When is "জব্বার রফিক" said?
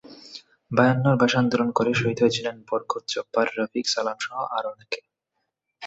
3.07-3.85